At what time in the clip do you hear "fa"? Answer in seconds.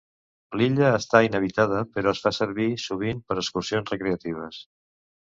2.23-2.31